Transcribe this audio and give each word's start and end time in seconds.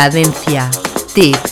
Cadencia 0.00 0.70
Deep. 1.14 1.49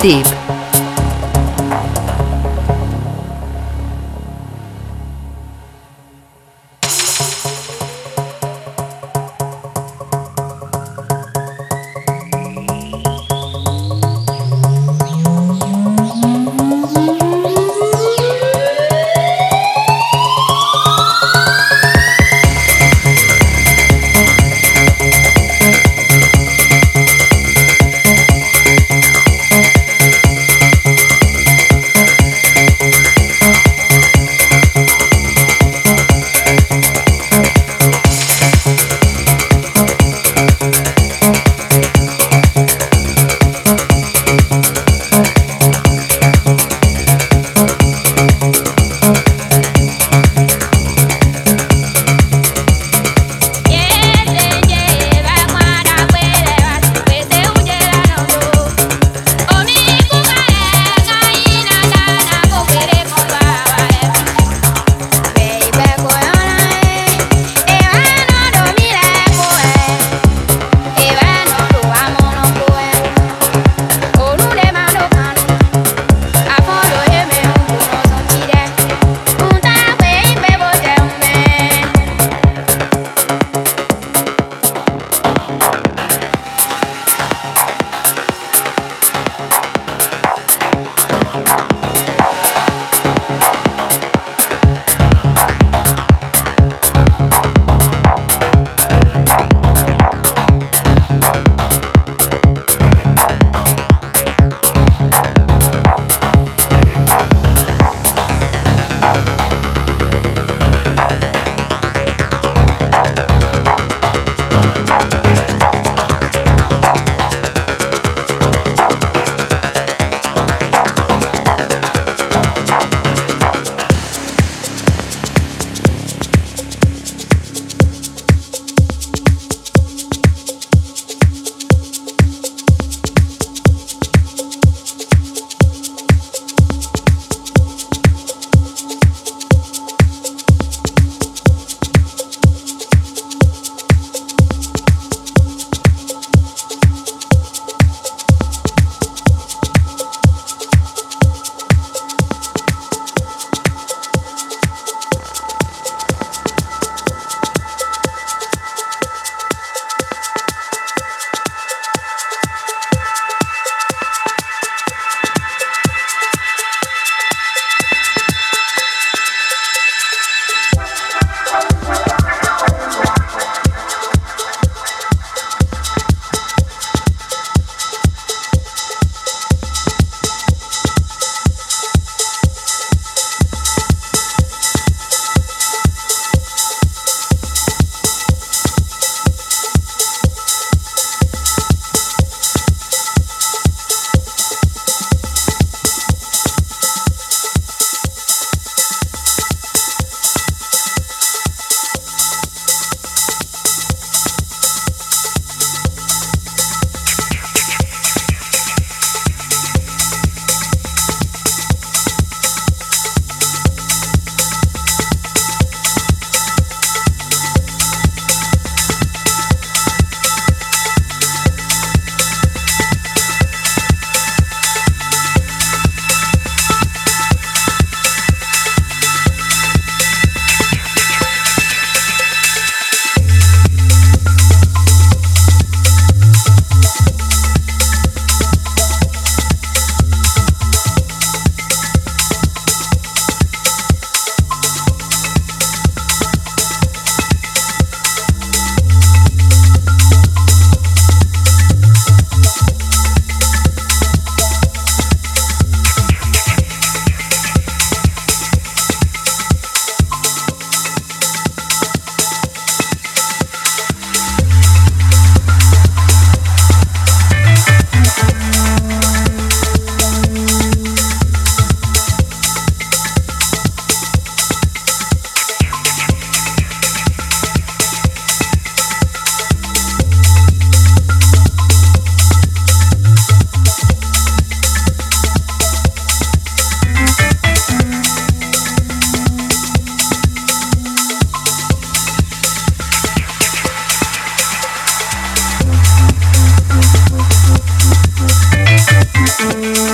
Cadencia. 0.00 0.39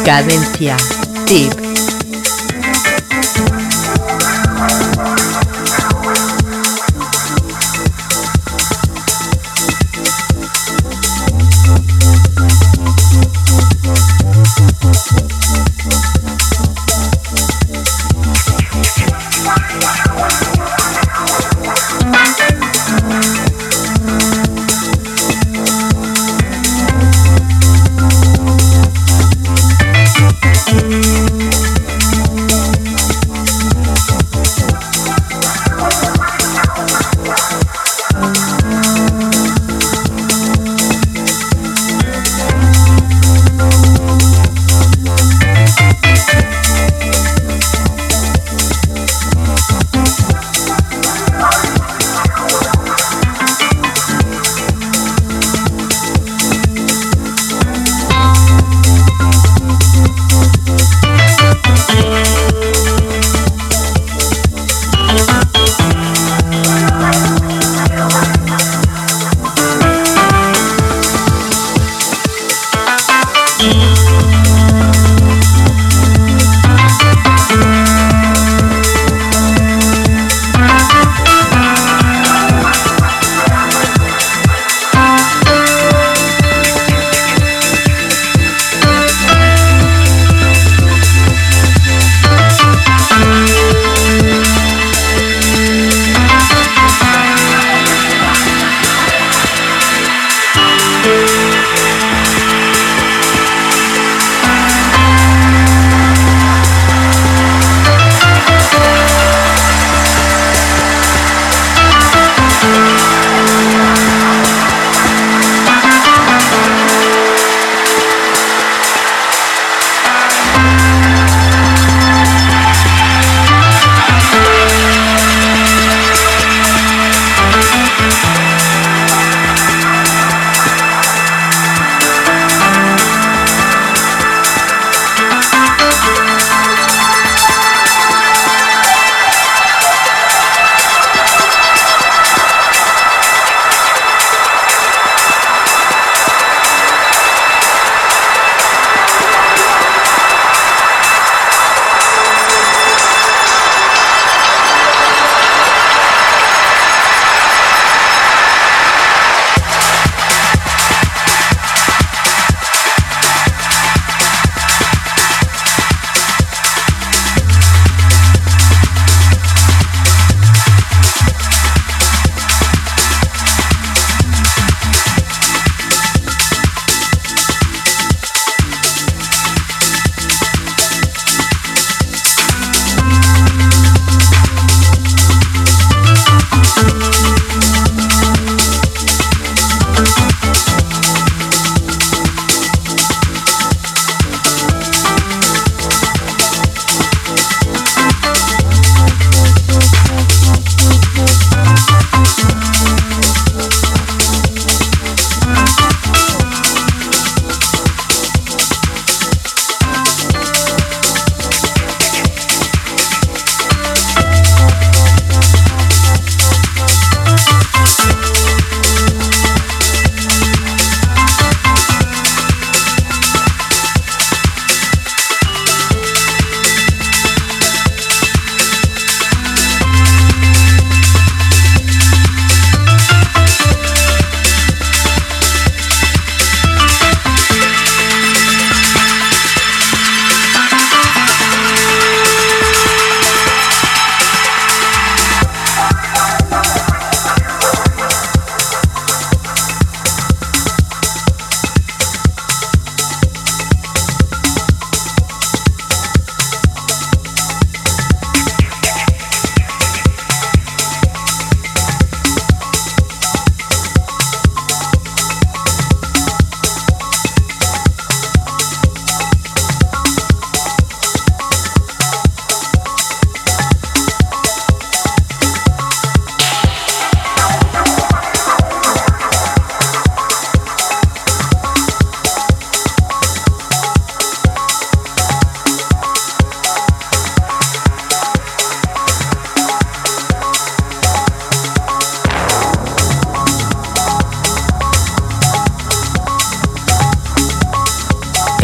Cadencia. 0.06 0.76
Tip. 1.26 1.65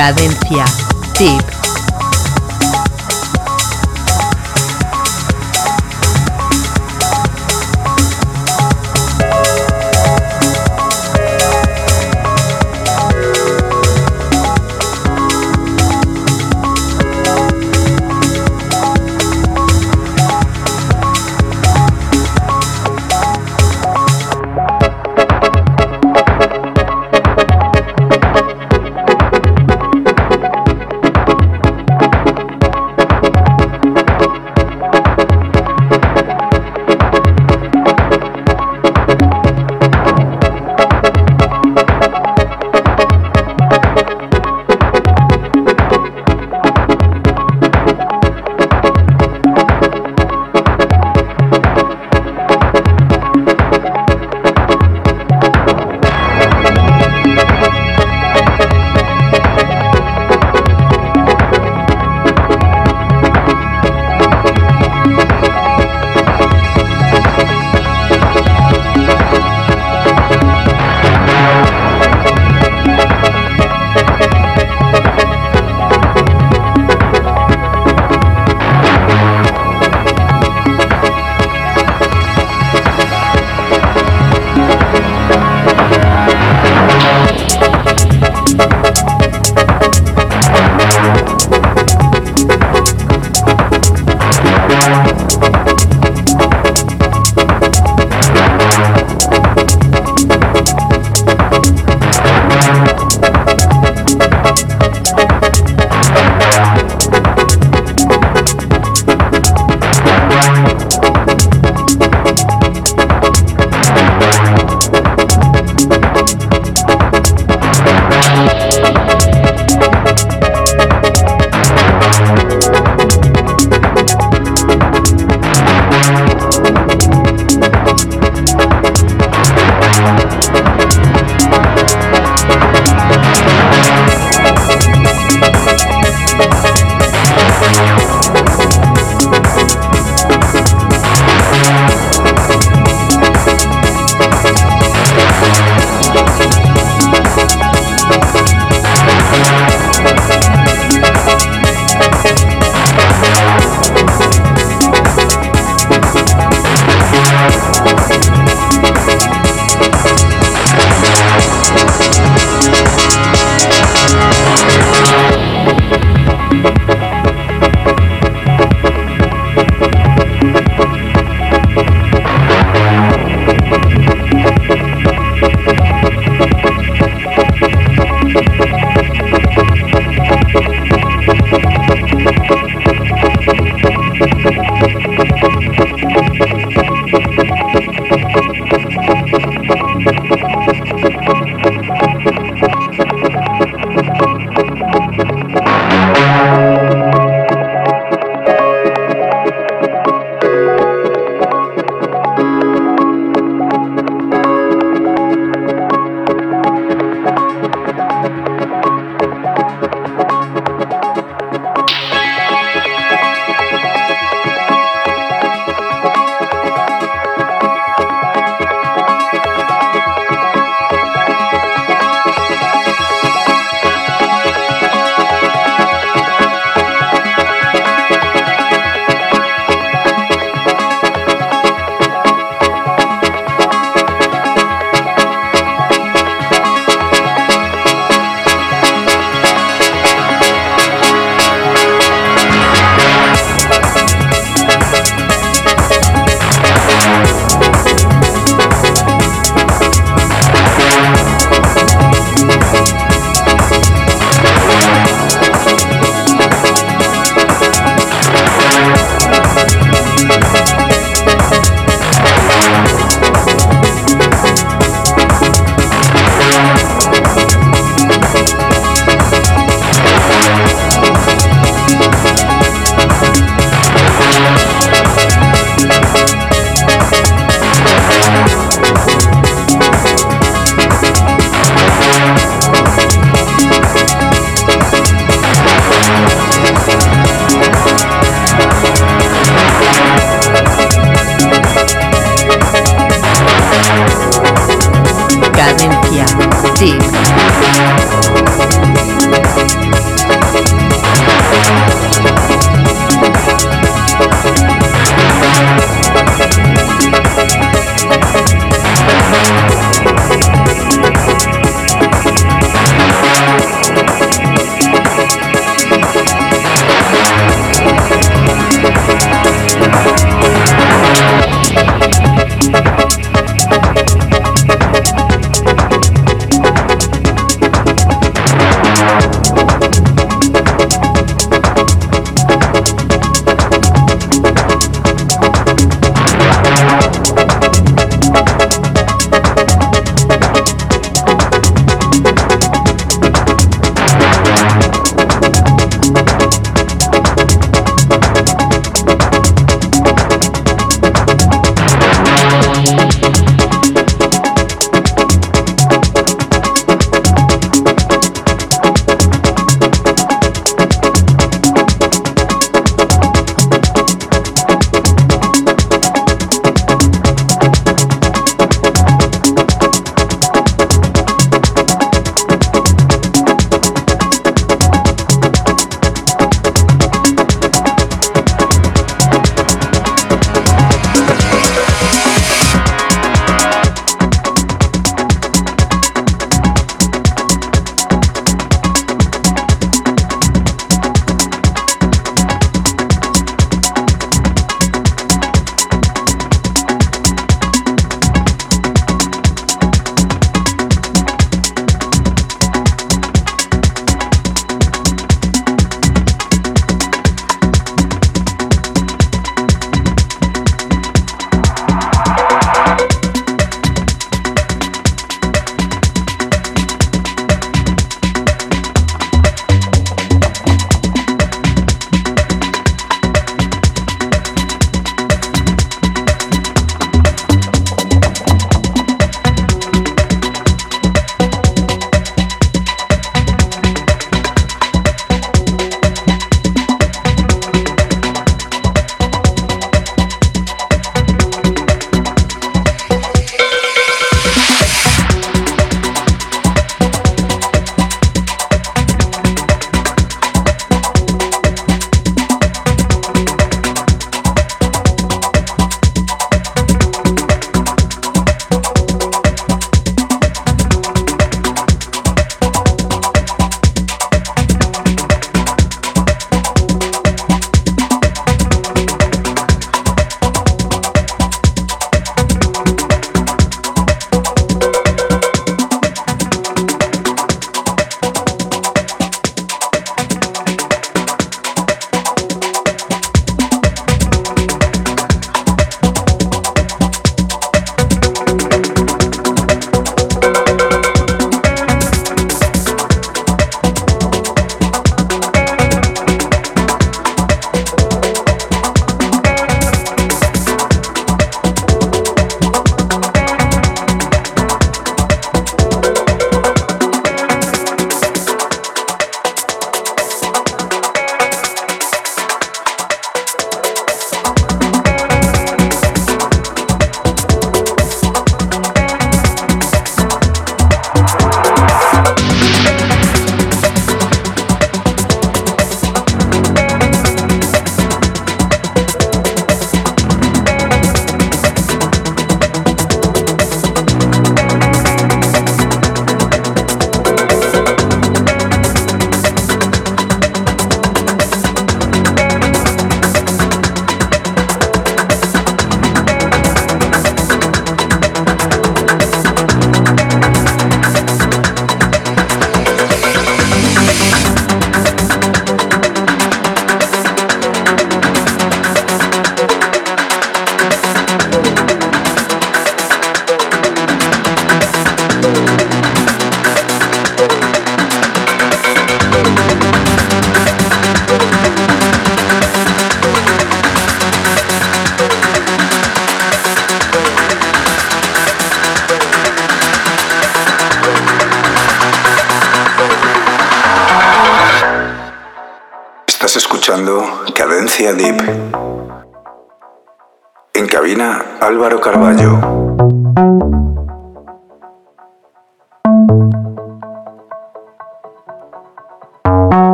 Cadencia. 0.00 0.64
Tip. 1.12 1.49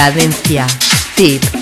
Cadencia. 0.00 0.66
Deep. 1.14 1.59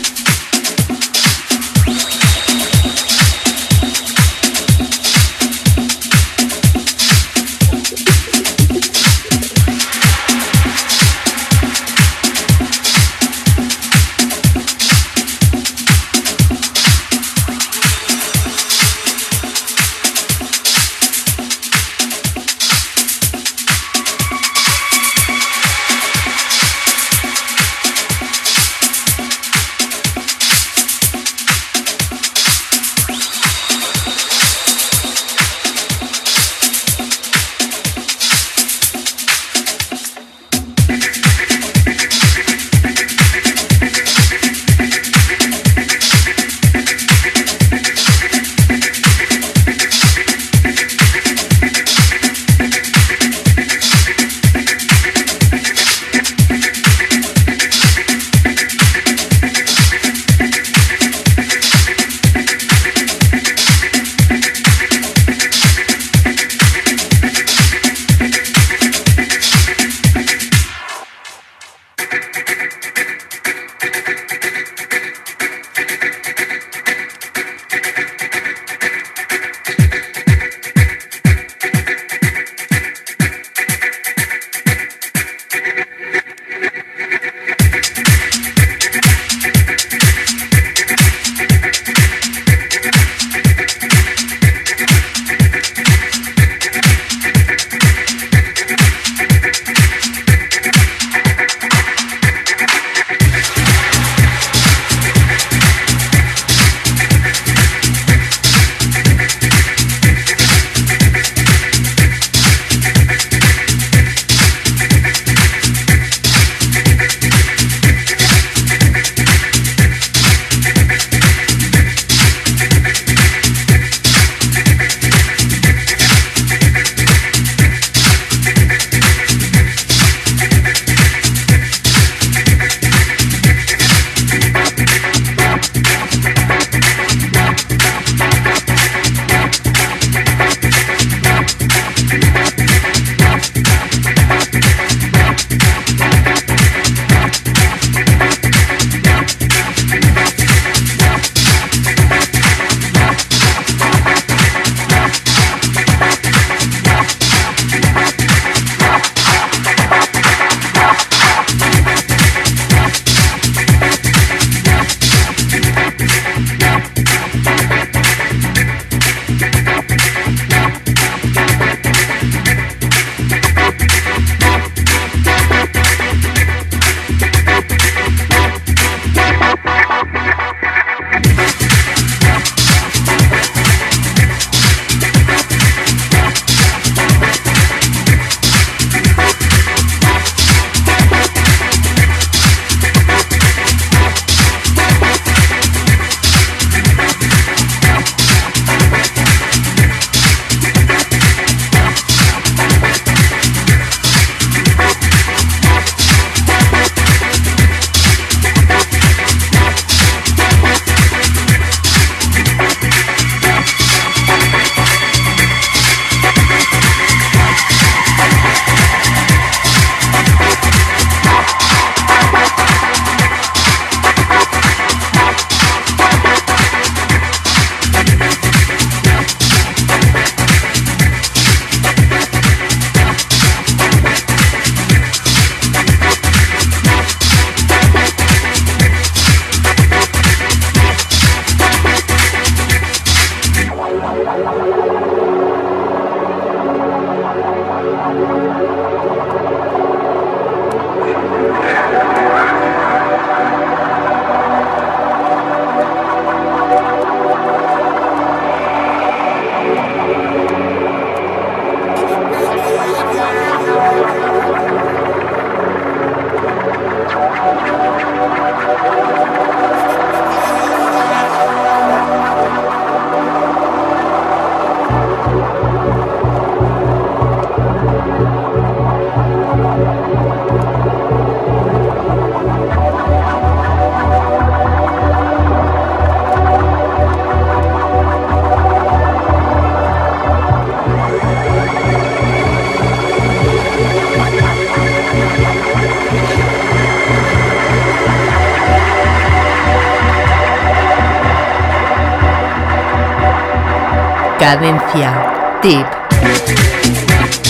Cadencia. 304.49 305.13
Tip. 305.61 307.48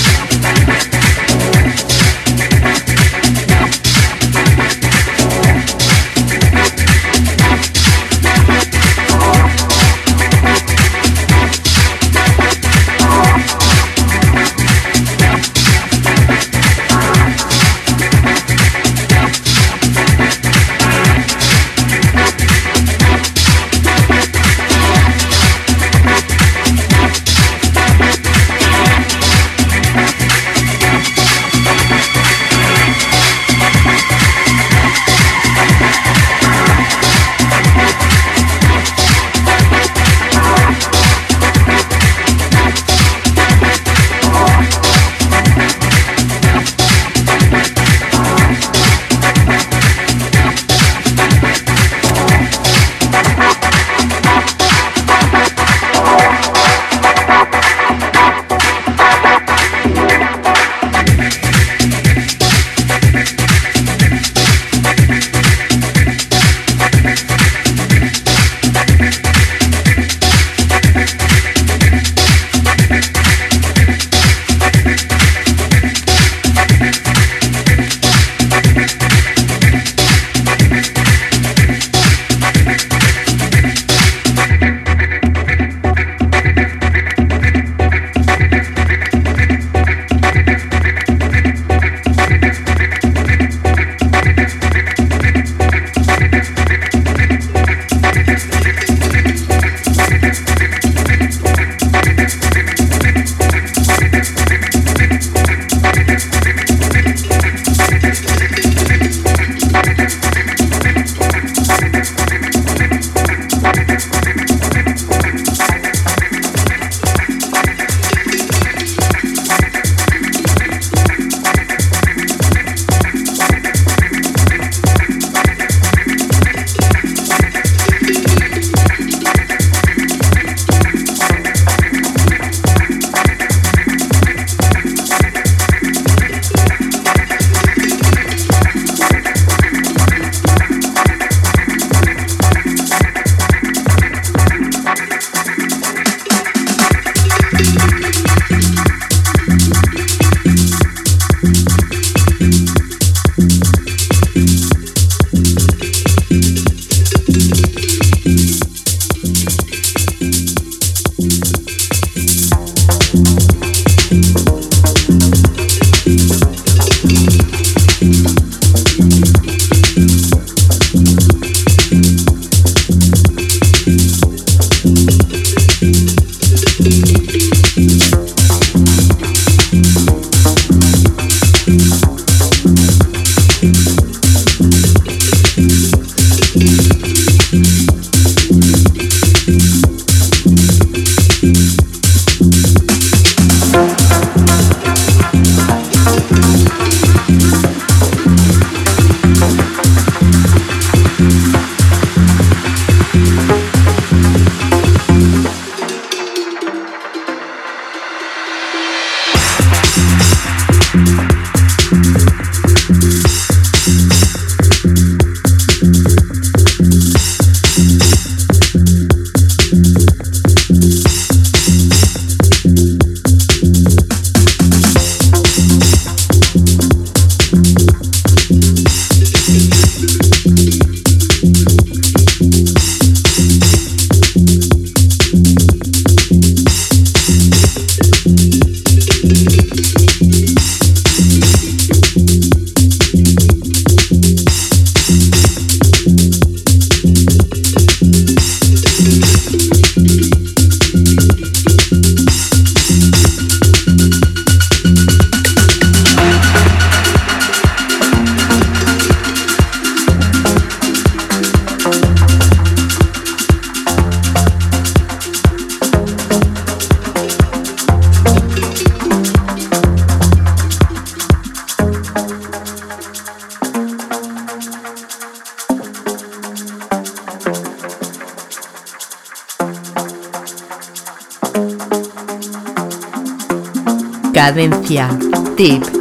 Cadencia. 285.58 285.97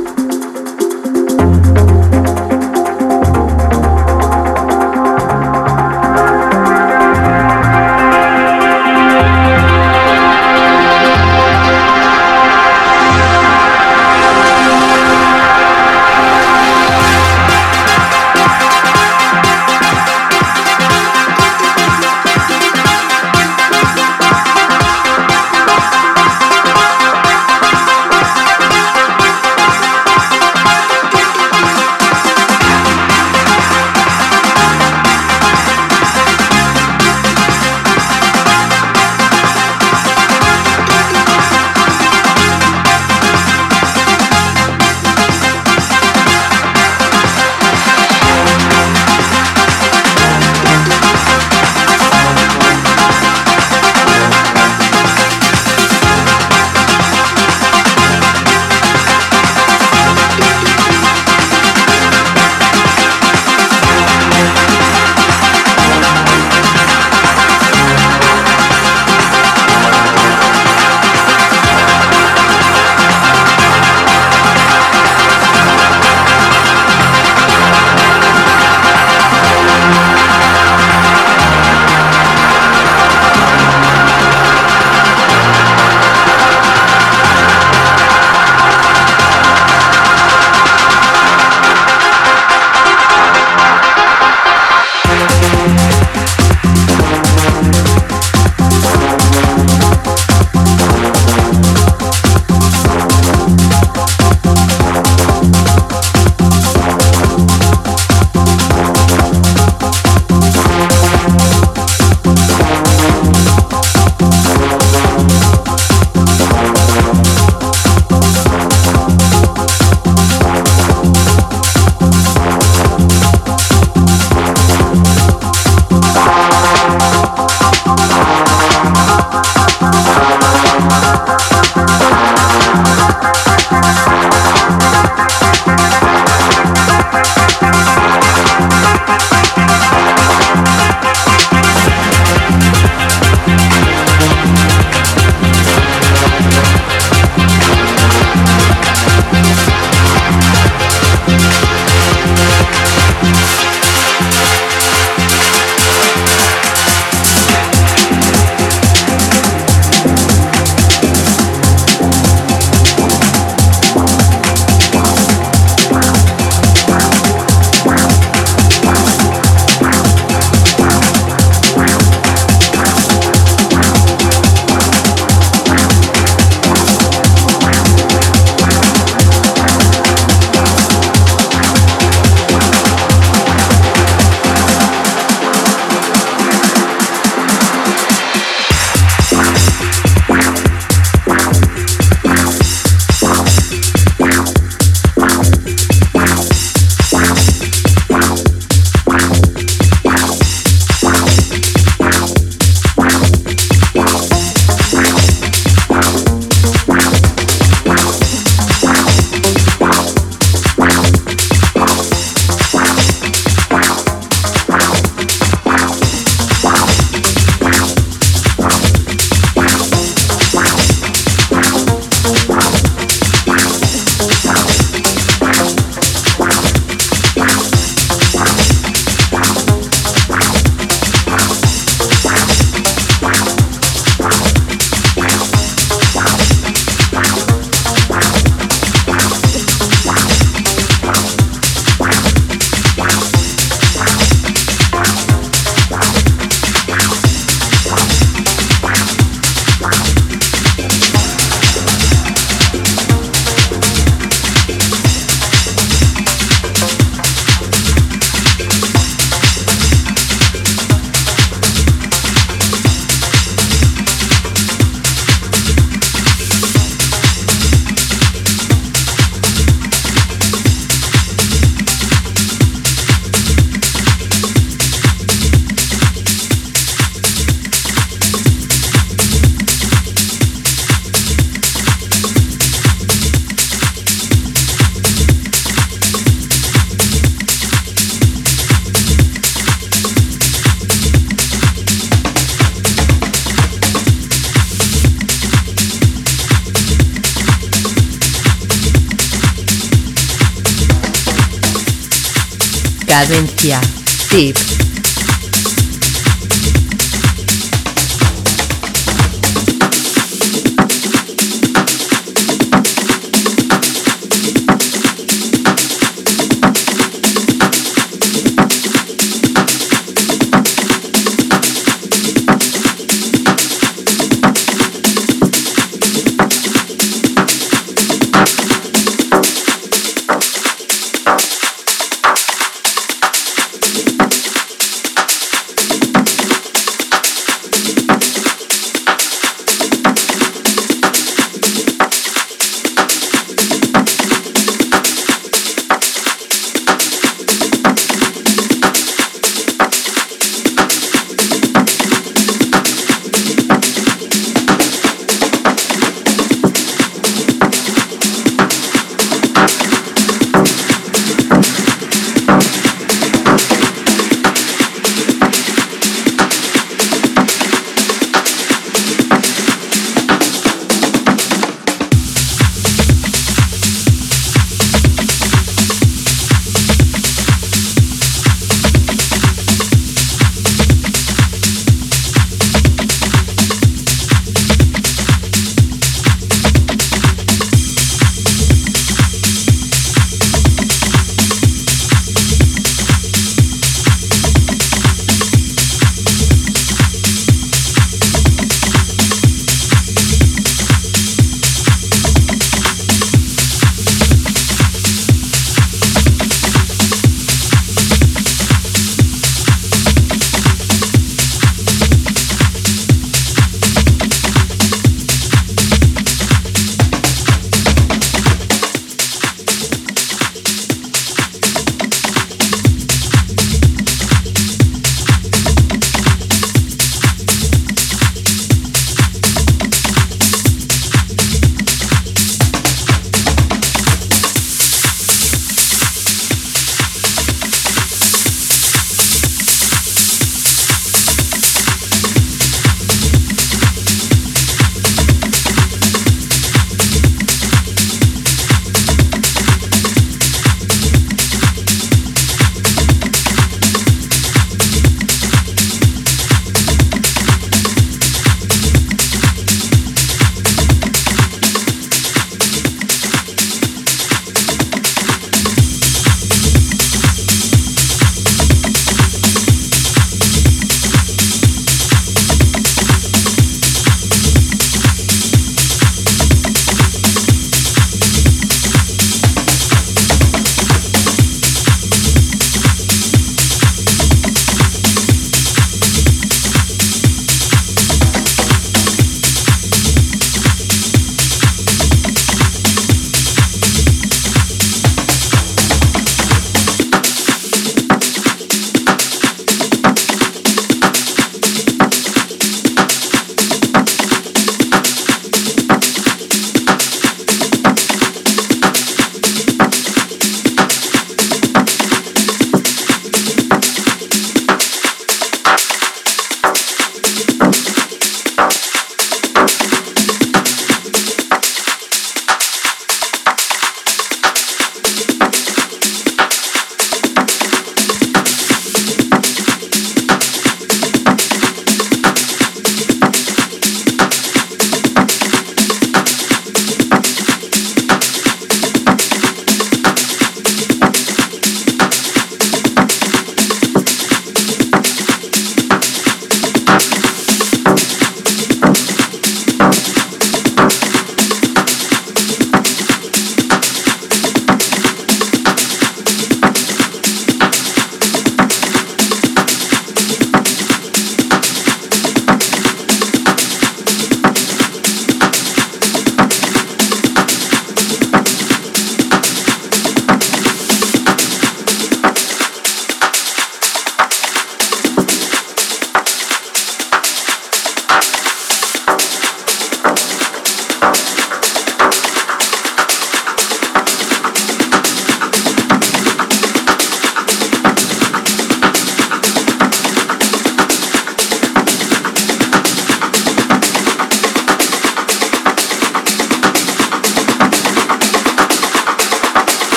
Cadencia. 303.18 303.82
Tip. 304.30 304.87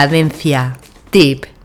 Cadencia. 0.00 0.78
Tip. 1.10 1.59